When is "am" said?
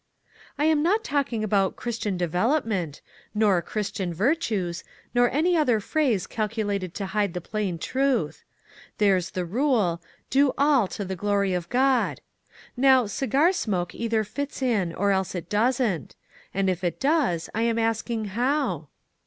17.61-17.77